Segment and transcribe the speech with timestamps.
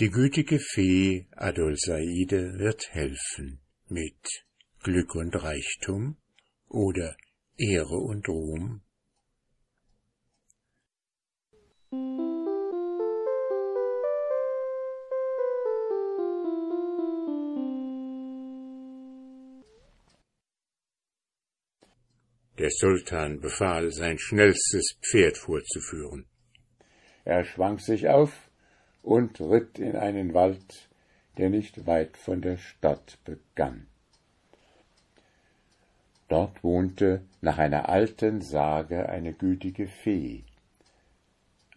[0.00, 4.44] Die gütige Fee Adolsaide wird helfen mit
[4.82, 6.16] Glück und Reichtum
[6.68, 7.16] oder
[7.56, 8.80] Ehre und Ruhm.
[22.58, 26.26] Der Sultan befahl, sein schnellstes Pferd vorzuführen.
[27.24, 28.32] Er schwang sich auf
[29.04, 30.88] und ritt in einen Wald,
[31.36, 33.86] der nicht weit von der Stadt begann.
[36.28, 40.42] Dort wohnte nach einer alten Sage eine gütige Fee,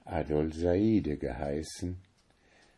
[0.06, 1.98] Adolsaide geheißen,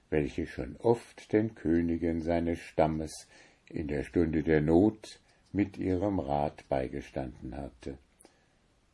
[0.10, 3.28] welche schon oft den Königen seines Stammes
[3.70, 5.20] in der Stunde der Not
[5.52, 8.00] mit ihrem Rat beigestanden hatte.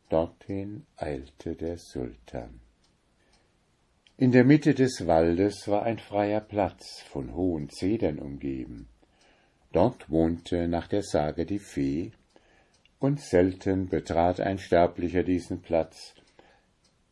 [0.09, 2.64] Dorthin eilte der Sultan.
[4.17, 8.87] In der Mitte des Waldes war ein freier Platz, von hohen Zedern umgeben.
[9.73, 12.13] Dort wohnte nach der Sage die Fee,
[12.99, 16.13] und selten betrat ein Sterblicher diesen Platz,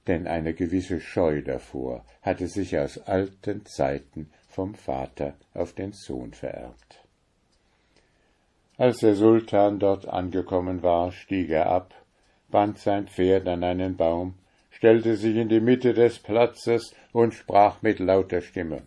[0.08, 6.32] denn eine gewisse Scheu davor hatte sich aus alten Zeiten vom Vater auf den Sohn
[6.32, 7.04] vererbt.
[8.78, 11.94] Als der Sultan dort angekommen war, stieg er ab,
[12.50, 14.36] band sein Pferd an einen Baum,
[14.76, 18.82] stellte sich in die Mitte des Platzes und sprach mit lauter Stimme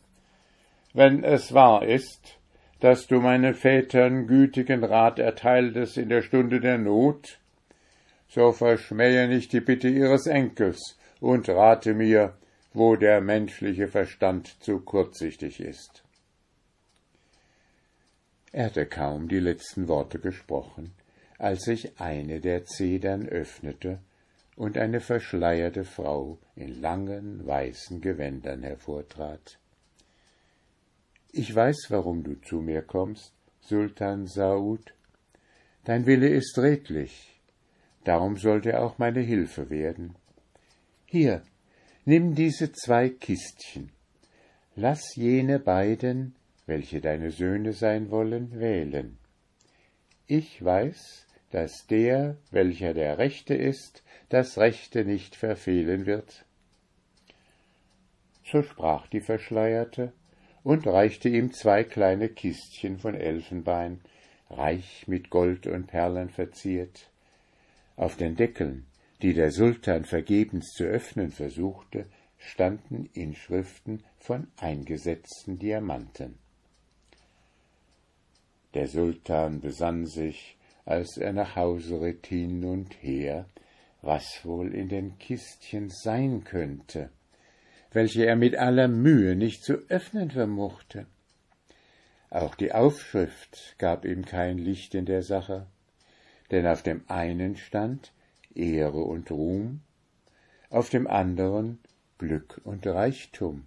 [0.93, 2.39] Wenn es wahr ist,
[2.81, 7.39] dass du meinen Vätern gütigen Rat erteiltest in der Stunde der Not,
[8.29, 12.35] so verschmähe nicht die Bitte ihres Enkels und rate mir,
[12.75, 16.03] wo der menschliche Verstand zu kurzsichtig ist.
[18.53, 20.93] Er hatte kaum die letzten Worte gesprochen,
[21.39, 24.01] als sich eine der Zedern öffnete
[24.57, 29.59] und eine verschleierte Frau in langen weißen Gewändern hervortrat.
[31.31, 34.95] Ich weiß, warum du zu mir kommst, Sultan Saud.
[35.85, 37.41] Dein Wille ist redlich,
[38.05, 40.17] darum sollte auch meine Hilfe werden.
[41.05, 41.43] Hier,
[42.05, 43.93] nimm diese zwei Kistchen,
[44.75, 46.35] lass jene beiden
[46.67, 49.19] welche deine Söhne sein wollen, wählen.
[50.27, 56.45] Ich weiß, dass der, welcher der Rechte ist, das Rechte nicht verfehlen wird.
[58.45, 60.13] So sprach die Verschleierte
[60.63, 64.01] und reichte ihm zwei kleine Kistchen von Elfenbein,
[64.51, 67.09] reich mit Gold und Perlen verziert.
[67.97, 68.87] Auf den Deckeln,
[69.23, 72.07] die der Sultan vergebens zu öffnen versuchte,
[72.39, 76.39] standen Inschriften von eingesetzten Diamanten.
[78.75, 83.47] Der Sultan besann sich, als er nach Hause ritt hin und her,
[84.07, 87.11] was wohl in den Kistchen sein könnte,
[87.93, 91.07] welche er mit aller Mühe nicht zu öffnen vermochte.
[92.31, 95.67] Auch die Aufschrift gab ihm kein Licht in der Sache,
[96.51, 98.13] denn auf dem einen stand
[98.55, 99.81] Ehre und Ruhm,
[100.71, 101.79] auf dem anderen
[102.19, 103.67] Glück und Reichtum.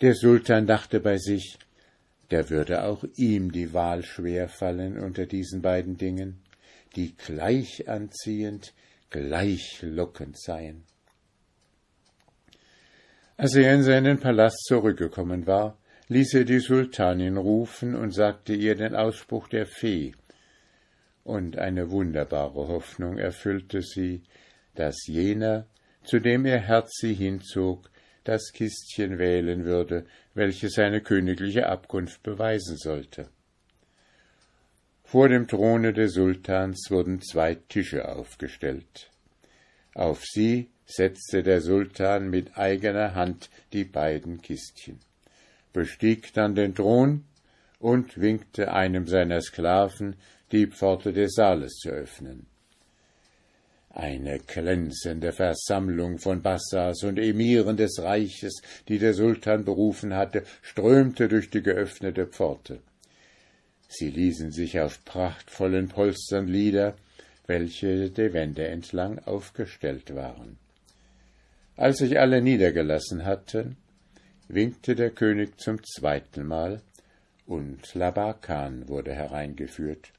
[0.00, 1.58] Der Sultan dachte bei sich,
[2.28, 6.43] da würde auch ihm die Wahl schwer fallen unter diesen beiden Dingen,
[6.96, 8.74] die gleich anziehend,
[9.10, 10.84] gleich lockend seien.
[13.36, 15.78] Als er in seinen Palast zurückgekommen war,
[16.08, 20.12] ließ er die Sultanin rufen und sagte ihr den Ausspruch der Fee,
[21.24, 24.22] und eine wunderbare Hoffnung erfüllte sie,
[24.74, 25.66] dass jener,
[26.04, 27.90] zu dem ihr Herz sie hinzog,
[28.24, 30.04] das Kistchen wählen würde,
[30.34, 33.28] welche seine königliche Abkunft beweisen sollte.
[35.04, 39.10] Vor dem Throne des Sultans wurden zwei Tische aufgestellt.
[39.94, 44.98] Auf sie setzte der Sultan mit eigener Hand die beiden Kistchen,
[45.72, 47.24] bestieg dann den Thron
[47.78, 50.16] und winkte einem seiner Sklaven,
[50.50, 52.46] die Pforte des Saales zu öffnen.
[53.90, 61.28] Eine glänzende Versammlung von Bassas und Emiren des Reiches, die der Sultan berufen hatte, strömte
[61.28, 62.80] durch die geöffnete Pforte.
[63.96, 66.96] Sie ließen sich auf prachtvollen Polstern nieder,
[67.46, 70.58] welche die Wände entlang aufgestellt waren.
[71.76, 73.76] Als sich alle niedergelassen hatten,
[74.48, 76.80] winkte der König zum zweiten Mal,
[77.46, 80.10] und Labakan wurde hereingeführt.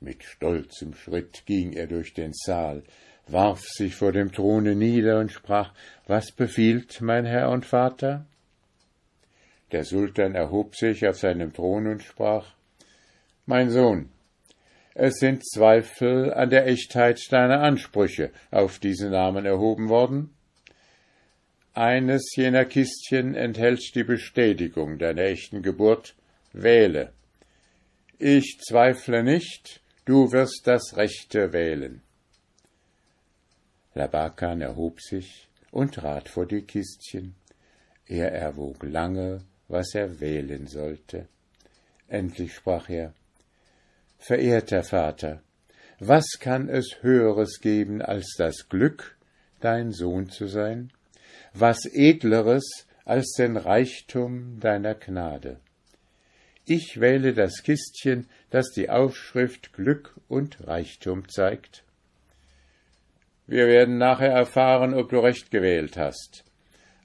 [0.00, 2.84] Mit stolzem Schritt ging er durch den Saal,
[3.26, 5.72] warf sich vor dem Throne nieder und sprach
[6.06, 8.26] Was befiehlt mein Herr und Vater?
[9.72, 12.52] Der Sultan erhob sich auf seinem Thron und sprach
[13.44, 14.08] Mein Sohn,
[14.94, 20.30] es sind Zweifel an der Echtheit deiner Ansprüche auf diesen Namen erhoben worden.
[21.74, 26.14] Eines jener Kistchen enthält die Bestätigung deiner echten Geburt.
[26.52, 27.12] Wähle.
[28.18, 32.02] Ich zweifle nicht, du wirst das Rechte wählen.
[33.94, 37.34] Labakan erhob sich und trat vor die Kistchen.
[38.06, 41.26] Er erwog lange, was er wählen sollte.
[42.06, 43.14] Endlich sprach er
[44.24, 45.42] Verehrter Vater,
[45.98, 49.16] was kann es Höheres geben als das Glück,
[49.58, 50.92] dein Sohn zu sein?
[51.54, 55.58] Was Edleres als den Reichtum deiner Gnade?
[56.64, 61.82] Ich wähle das Kistchen, das die Aufschrift Glück und Reichtum zeigt.
[63.48, 66.44] Wir werden nachher erfahren, ob du recht gewählt hast.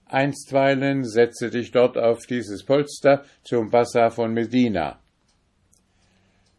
[0.05, 4.99] Einstweilen setze dich dort auf dieses Polster zum Bassa von Medina,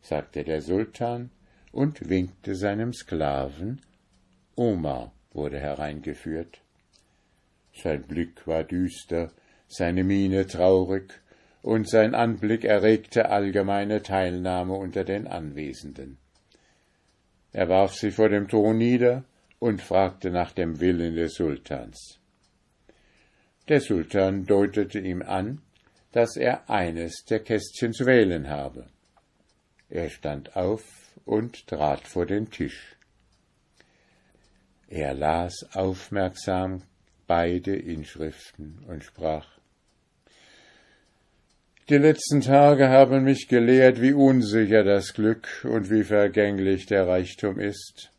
[0.09, 1.31] sagte der Sultan
[1.71, 3.81] und winkte seinem Sklaven.
[4.57, 6.63] Omar wurde hereingeführt.
[7.75, 9.31] Sein Blick war düster,
[9.69, 11.21] seine Miene traurig,
[11.61, 16.17] und sein Anblick erregte allgemeine Teilnahme unter den Anwesenden.
[17.53, 19.25] Er warf sich vor dem Thron nieder
[19.59, 22.19] und fragte nach dem Willen des Sultans.
[23.69, 25.61] Der Sultan deutete ihm an,
[26.13, 28.87] dass er eines der Kästchen zu wählen habe.
[29.91, 30.85] Er stand auf
[31.25, 32.97] und trat vor den Tisch.
[34.89, 36.83] Er las aufmerksam
[37.27, 39.47] beide Inschriften und sprach
[41.89, 47.59] Die letzten Tage haben mich gelehrt, wie unsicher das Glück und wie vergänglich der Reichtum
[47.59, 48.11] ist.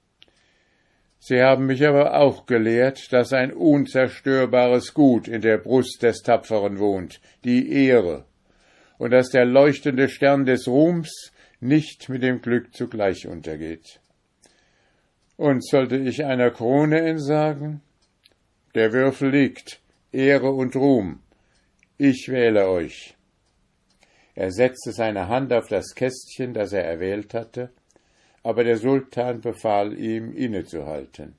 [1.19, 6.79] Sie haben mich aber auch gelehrt, dass ein unzerstörbares Gut in der Brust des Tapferen
[6.79, 8.25] wohnt, die Ehre,
[8.97, 13.99] und dass der leuchtende Stern des Ruhms nicht mit dem Glück zugleich untergeht.
[15.37, 17.81] Und sollte ich einer Krone entsagen?
[18.75, 21.21] Der Würfel liegt, Ehre und Ruhm.
[21.97, 23.15] Ich wähle euch.
[24.35, 27.71] Er setzte seine Hand auf das Kästchen, das er erwählt hatte,
[28.43, 31.35] aber der Sultan befahl ihm, innezuhalten.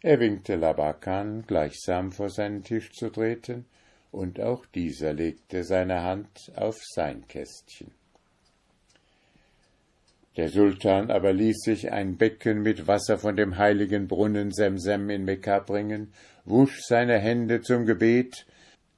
[0.00, 3.64] Er winkte Labakan, gleichsam vor seinen Tisch zu treten,
[4.12, 7.90] und auch dieser legte seine Hand auf sein Kästchen.
[10.36, 15.24] Der Sultan aber ließ sich ein Becken mit Wasser von dem heiligen Brunnen Semsem in
[15.24, 16.12] Mekka bringen,
[16.44, 18.44] wusch seine Hände zum Gebet,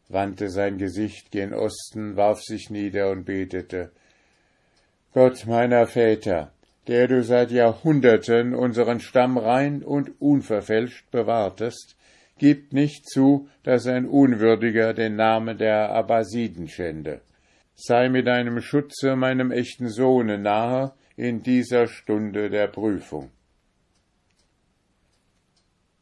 [0.09, 3.91] wandte sein Gesicht gen Osten, warf sich nieder und betete
[5.13, 6.53] Gott meiner Väter,
[6.87, 11.97] der du seit Jahrhunderten unseren Stamm rein und unverfälscht bewahrtest,
[12.39, 17.21] gib nicht zu, dass ein Unwürdiger den Namen der Abbasiden schände.
[17.75, 23.31] Sei mit deinem Schutze meinem echten Sohne nahe in dieser Stunde der Prüfung.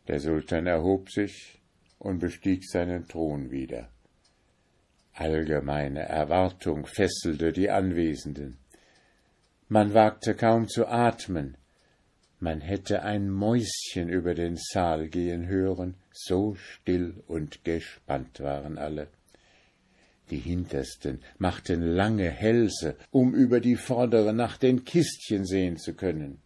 [0.09, 1.61] Der Sultan erhob sich
[1.99, 3.89] und bestieg seinen Thron wieder.
[5.15, 8.59] Allgemeine Erwartung fesselte die Anwesenden.
[9.69, 11.57] Man wagte kaum zu atmen.
[12.41, 19.07] Man hätte ein Mäuschen über den Saal gehen hören, so still und gespannt waren alle.
[20.35, 26.43] Die Hintersten machten lange Hälse, um über die vordere nach den Kistchen sehen zu können.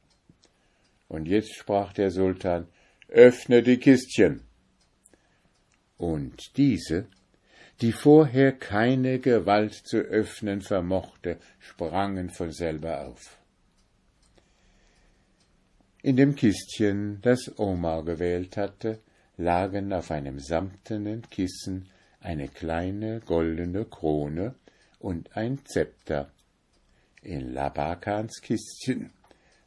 [1.09, 2.69] Und jetzt sprach der Sultan
[3.09, 4.43] Öffne die Kistchen.
[5.97, 7.07] Und diese
[7.81, 13.39] die vorher keine Gewalt zu öffnen vermochte, sprangen von selber auf.
[16.03, 18.99] In dem Kistchen, das Omar gewählt hatte,
[19.39, 21.89] lagen auf einem samtenen Kissen
[22.21, 24.55] eine kleine goldene Krone
[24.99, 26.31] und ein Zepter.
[27.23, 29.11] In Labakans Kistchen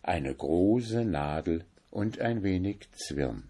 [0.03, 3.43] eine große Nadel und ein wenig Zwirn.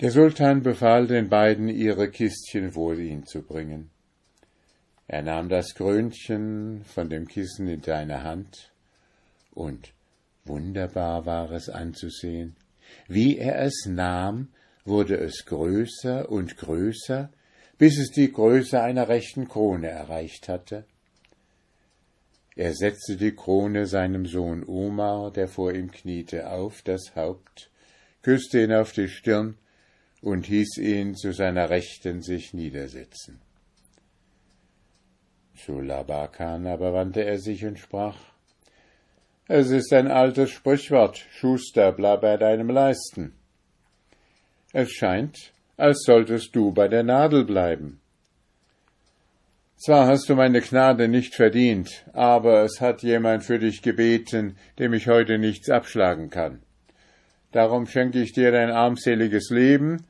[0.00, 3.90] Der Sultan befahl den beiden, ihre Kistchen vor ihn zu bringen.
[5.08, 8.72] Er nahm das Krönchen von dem Kissen in seine Hand,
[9.52, 9.94] und
[10.44, 12.56] wunderbar war es anzusehen.
[13.08, 14.48] Wie er es nahm,
[14.86, 17.30] wurde es größer und größer,
[17.78, 20.84] bis es die Größe einer rechten Krone erreicht hatte.
[22.54, 27.70] Er setzte die Krone seinem Sohn Omar, der vor ihm kniete, auf das Haupt,
[28.22, 29.58] küsste ihn auf die Stirn
[30.22, 33.40] und hieß ihn zu seiner Rechten sich niedersetzen.
[35.54, 38.16] Zu Labakan aber wandte er sich und sprach
[39.48, 43.34] Es ist ein altes Sprichwort, Schuster, bleib bei deinem Leisten.
[44.78, 47.98] Es scheint, als solltest du bei der Nadel bleiben.
[49.78, 54.92] Zwar hast du meine Gnade nicht verdient, aber es hat jemand für dich gebeten, dem
[54.92, 56.60] ich heute nichts abschlagen kann.
[57.52, 60.04] Darum schenke ich dir dein armseliges Leben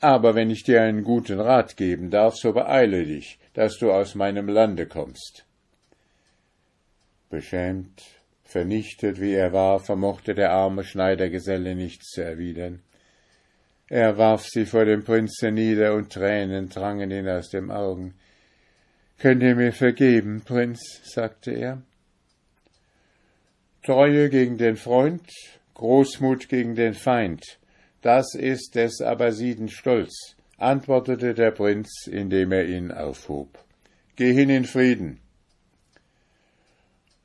[0.00, 4.16] Aber wenn ich dir einen guten Rat geben darf, so beeile dich, dass du aus
[4.16, 5.44] meinem Lande kommst.
[7.28, 8.02] Beschämt,
[8.50, 12.82] vernichtet wie er war, vermochte der arme Schneidergeselle nichts zu erwidern.
[13.88, 18.14] Er warf sie vor dem Prinzen nieder, und Tränen drangen ihn aus den Augen.
[19.18, 21.00] Könnt ihr mir vergeben, Prinz?
[21.04, 21.82] sagte er.
[23.82, 25.28] Treue gegen den Freund,
[25.74, 27.58] Großmut gegen den Feind,
[28.02, 33.58] das ist des Abbasiden Stolz, antwortete der Prinz, indem er ihn aufhob.
[34.16, 35.20] Geh hin in Frieden.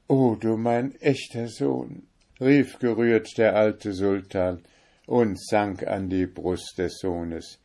[0.08, 2.04] O du mein echter Sohn,
[2.40, 4.62] rief gerührt der alte Sultan
[5.08, 7.58] und sank an die Brust des Sohnes.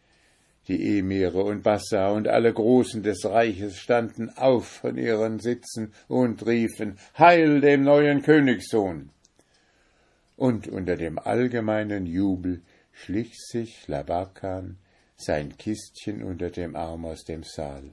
[0.67, 6.47] Die Emire und Bassa und alle Großen des Reiches standen auf von ihren Sitzen und
[6.47, 9.11] riefen Heil dem neuen Königssohn.
[10.37, 14.79] Und unter dem allgemeinen Jubel schlich sich Labakan
[15.17, 17.91] sein Kistchen unter dem Arm aus dem Saal.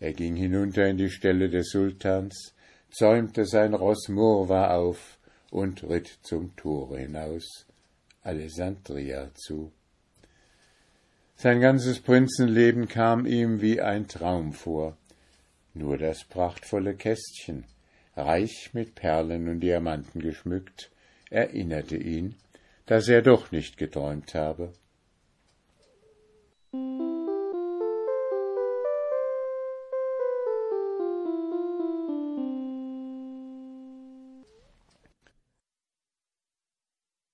[0.00, 2.54] Er ging hinunter in die Stelle des Sultans,
[2.90, 5.18] zäumte sein Ross Murwa auf
[5.50, 7.66] und ritt zum Tore hinaus,
[8.22, 9.72] Alessandria zu.
[11.34, 14.96] Sein ganzes Prinzenleben kam ihm wie ein Traum vor.
[15.72, 17.64] Nur das prachtvolle Kästchen,
[18.16, 20.90] reich mit Perlen und Diamanten geschmückt,
[21.30, 22.34] erinnerte ihn,
[22.86, 24.72] dass er doch nicht geträumt habe.